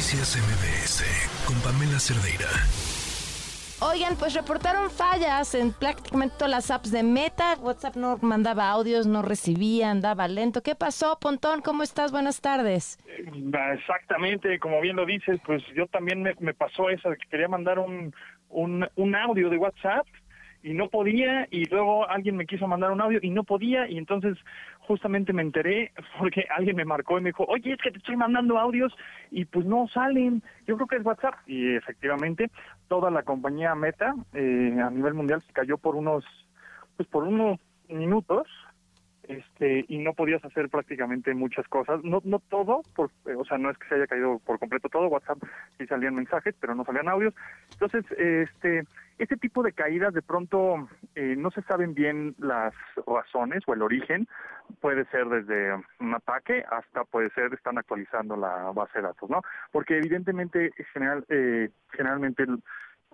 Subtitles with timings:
[0.00, 2.48] Noticias MBS con Pamela Cerdeira.
[3.82, 7.56] Oigan, pues reportaron fallas en prácticamente todas las apps de Meta.
[7.60, 10.62] WhatsApp no mandaba audios, no recibía, andaba lento.
[10.62, 11.60] ¿Qué pasó, Pontón?
[11.60, 12.12] ¿Cómo estás?
[12.12, 12.98] Buenas tardes.
[13.74, 18.14] Exactamente, como bien lo dices, pues yo también me, pasó eso, que quería mandar un,
[18.48, 20.06] un, un audio de WhatsApp
[20.62, 23.96] y no podía y luego alguien me quiso mandar un audio y no podía y
[23.96, 24.36] entonces
[24.80, 28.16] justamente me enteré porque alguien me marcó y me dijo, oye, es que te estoy
[28.16, 28.92] mandando audios
[29.30, 31.34] y pues no salen, yo creo que es WhatsApp.
[31.46, 32.50] Y efectivamente,
[32.88, 36.24] toda la compañía Meta eh, a nivel mundial se cayó por unos,
[36.96, 38.46] pues por unos minutos,
[39.30, 43.70] este y no podías hacer prácticamente muchas cosas no no todo por, o sea no
[43.70, 45.38] es que se haya caído por completo todo WhatsApp
[45.78, 47.34] sí salían mensajes pero no salían audios
[47.72, 48.84] entonces este
[49.20, 52.72] este tipo de caídas de pronto eh, no se saben bien las
[53.06, 54.26] razones o el origen.
[54.80, 59.42] Puede ser desde un ataque hasta puede ser están actualizando la base de datos, ¿no?
[59.72, 62.46] Porque evidentemente general, eh, generalmente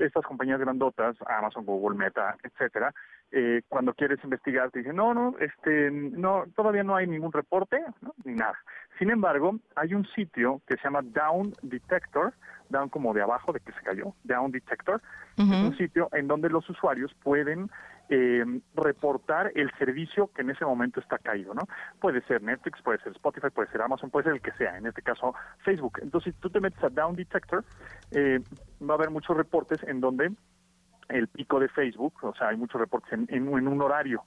[0.00, 2.92] estas compañías grandotas, Amazon, Google, Meta, etcétera,
[3.30, 7.82] eh, cuando quieres investigar te dicen no, no, este, no, todavía no hay ningún reporte,
[8.24, 8.58] ni nada.
[8.98, 12.34] Sin embargo, hay un sitio que se llama Down Detector,
[12.68, 15.00] down como de abajo de que se cayó, Down Detector,
[15.36, 17.70] es un sitio en donde los usuarios pueden
[18.08, 21.62] eh, reportar el servicio que en ese momento está caído, ¿no?
[22.00, 24.86] Puede ser Netflix, puede ser Spotify, puede ser Amazon, puede ser el que sea, en
[24.86, 25.34] este caso
[25.64, 25.98] Facebook.
[26.02, 27.64] Entonces, si tú te metes a Down Detector,
[28.10, 28.40] eh,
[28.86, 30.32] va a haber muchos reportes en donde
[31.08, 34.22] el pico de Facebook, o sea, hay muchos reportes en, en, en un horario,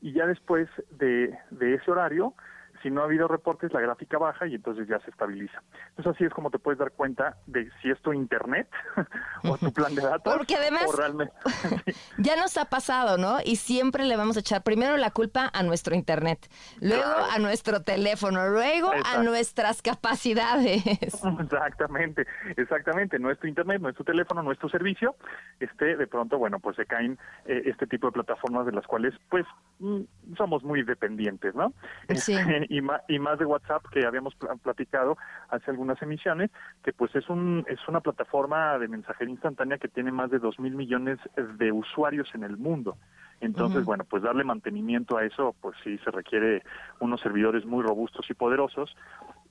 [0.00, 2.34] y ya después de, de ese horario,
[2.82, 5.62] si no ha habido reportes, la gráfica baja y entonces ya se estabiliza.
[5.90, 8.68] Entonces así es como te puedes dar cuenta de si es tu internet
[9.44, 10.34] o tu plan de datos.
[10.34, 10.84] Porque además
[12.18, 13.38] ya nos ha pasado, ¿no?
[13.44, 16.48] Y siempre le vamos a echar primero la culpa a nuestro internet,
[16.80, 20.82] luego a nuestro teléfono, luego a nuestras capacidades.
[21.40, 23.18] Exactamente, exactamente.
[23.18, 25.16] No es tu internet, no es tu teléfono, no es tu servicio.
[25.58, 29.14] Este, de pronto, bueno, pues se caen eh, este tipo de plataformas de las cuales,
[29.28, 29.44] pues,
[29.78, 30.00] mm,
[30.36, 31.72] somos muy dependientes, ¿no?
[32.14, 32.36] Sí.
[32.70, 36.50] Y, más, y más de WhatsApp que habíamos platicado hace algunas emisiones,
[36.84, 40.58] que pues es, un, es una plataforma de mensajería instantánea que tiene más de dos
[40.60, 41.18] mil millones
[41.58, 42.96] de usuarios en el mundo.
[43.40, 46.62] Entonces, bueno, pues darle mantenimiento a eso, pues sí se requiere
[47.00, 48.94] unos servidores muy robustos y poderosos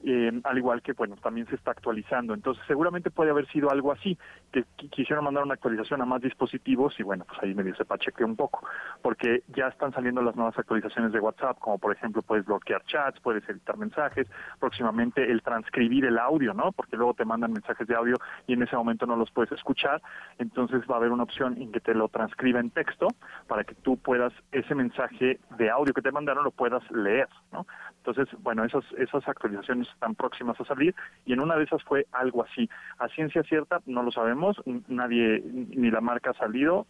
[0.03, 2.33] eh, al igual que, bueno, también se está actualizando.
[2.33, 4.17] Entonces, seguramente puede haber sido algo así,
[4.51, 8.25] que quisieron mandar una actualización a más dispositivos y, bueno, pues ahí medio se pachequeó
[8.25, 8.65] un poco,
[9.01, 13.19] porque ya están saliendo las nuevas actualizaciones de WhatsApp, como por ejemplo puedes bloquear chats,
[13.19, 14.27] puedes editar mensajes,
[14.59, 16.71] próximamente el transcribir el audio, ¿no?
[16.71, 18.15] Porque luego te mandan mensajes de audio
[18.47, 20.01] y en ese momento no los puedes escuchar,
[20.37, 23.07] entonces va a haber una opción en que te lo transcriba en texto
[23.47, 27.65] para que tú puedas ese mensaje de audio que te mandaron lo puedas leer, ¿no?
[28.09, 32.07] Entonces, bueno, esas, esas actualizaciones están próximas a salir y en una de esas fue
[32.11, 32.67] algo así.
[32.97, 36.87] A ciencia cierta no lo sabemos, nadie, ni la marca ha salido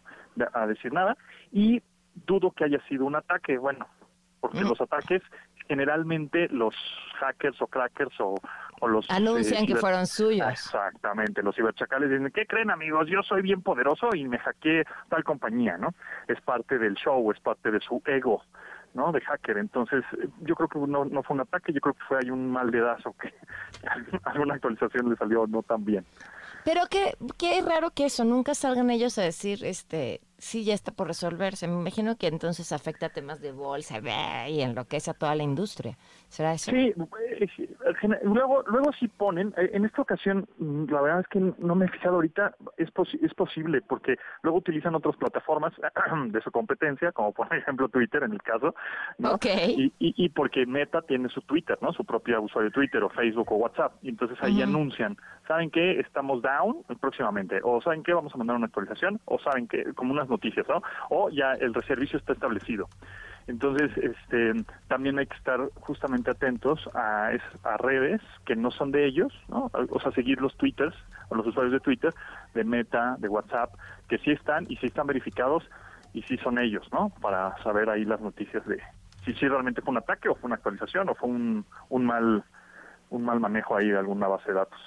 [0.54, 1.18] a decir nada
[1.52, 1.82] y
[2.26, 3.86] dudo que haya sido un ataque, bueno,
[4.40, 4.68] porque mm.
[4.68, 5.22] los ataques
[5.68, 6.74] generalmente los
[7.20, 8.34] hackers o crackers o,
[8.88, 9.08] los...
[9.10, 10.48] Anuncian eh, que fueron suyos.
[10.50, 13.06] Exactamente, los ciberchacales dicen, ¿qué creen amigos?
[13.08, 15.94] Yo soy bien poderoso y me hackeé tal compañía, ¿no?
[16.26, 18.42] Es parte del show, es parte de su ego.
[18.92, 19.12] ¿no?
[19.12, 19.58] De hacker.
[19.58, 20.02] Entonces,
[20.40, 22.72] yo creo que no, no fue un ataque, yo creo que fue ahí un mal
[22.72, 23.32] dedazo que
[24.24, 26.04] alguna actualización le salió no tan bien.
[26.64, 30.92] Pero qué, qué raro que eso, nunca salgan ellos a decir, este, sí, ya está
[30.92, 31.68] por resolverse.
[31.68, 34.00] Me imagino que entonces afecta a temas de bolsa
[34.48, 35.96] y enloquece a toda la industria.
[36.28, 36.70] ¿Será eso?
[36.70, 36.92] Sí,
[37.40, 41.74] eh, luego, luego sí ponen, eh, en esta ocasión, mm, la verdad es que no
[41.74, 42.88] me he fijado ahorita, es,
[43.22, 45.72] es posible, porque luego utilizan otras plataformas
[46.28, 48.74] de su competencia, como por ejemplo Twitter en el caso,
[49.18, 49.38] ¿no?
[49.44, 51.92] Y, y, porque Meta tiene su Twitter, ¿no?
[51.92, 55.16] Su propia usuario de Twitter o Facebook o WhatsApp, y entonces ahí anuncian,
[55.50, 55.98] ¿saben qué?
[55.98, 58.14] Estamos down próximamente, o ¿saben qué?
[58.14, 59.82] Vamos a mandar una actualización, o ¿saben qué?
[59.94, 60.80] Como unas noticias, ¿no?
[61.08, 62.86] O ya el servicio está establecido.
[63.48, 67.32] Entonces, este, también hay que estar justamente atentos a,
[67.64, 69.72] a redes que no son de ellos, ¿no?
[69.90, 70.94] O sea, seguir los twitters
[71.30, 72.14] o los usuarios de Twitter,
[72.54, 73.74] de Meta, de WhatsApp,
[74.08, 75.68] que sí están y sí están verificados
[76.12, 77.10] y sí son ellos, ¿no?
[77.20, 78.80] Para saber ahí las noticias de
[79.24, 82.44] si sí realmente fue un ataque o fue una actualización o fue un, un mal
[83.10, 84.80] un mal manejo ahí de alguna base de datos.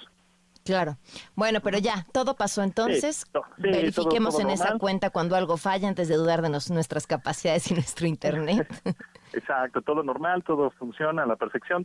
[0.64, 0.96] Claro.
[1.36, 3.26] Bueno, pero ya, todo pasó entonces.
[3.58, 8.06] Verifiquemos en esa cuenta cuando algo falla antes de dudar de nuestras capacidades y nuestro
[8.06, 8.66] Internet.
[9.34, 11.84] Exacto, todo normal, todo funciona a la perfección.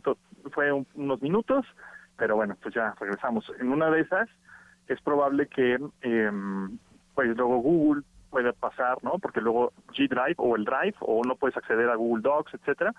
[0.52, 1.66] fue unos minutos,
[2.16, 3.52] pero bueno, pues ya regresamos.
[3.60, 4.28] En una de esas
[4.88, 6.78] es probable que em,
[7.14, 9.18] pues luego Google pueda pasar, ¿no?
[9.18, 12.94] Porque luego G Drive o el Drive o no puedes acceder a Google Docs, etcétera,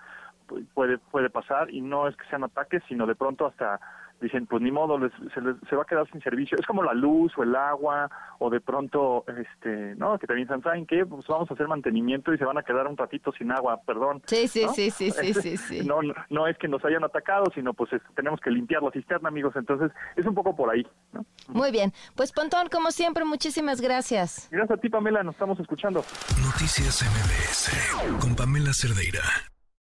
[0.74, 3.80] puede puede pasar y no es que sean ataques, sino de pronto hasta
[4.22, 6.56] dicen, pues ni modo, les, se, les, se va a quedar sin servicio.
[6.58, 10.18] Es como la luz o el agua, o de pronto, este, ¿no?
[10.18, 11.04] Que también ¿saben qué?
[11.04, 14.22] Pues vamos a hacer mantenimiento y se van a quedar un ratito sin agua, perdón.
[14.26, 15.80] Sí, sí, sí, sí, sí, sí, sí.
[15.84, 19.54] No, no, es que nos hayan atacado, sino pues tenemos que limpiar la cisterna, amigos.
[19.56, 21.24] Entonces, es un poco por ahí, ¿no?
[21.48, 21.92] Muy bien.
[22.16, 24.48] Pues Pontón, como siempre, muchísimas gracias.
[24.50, 26.04] Gracias a ti, Pamela, nos estamos escuchando.
[26.42, 29.51] Noticias MBS con Pamela Cerdeira.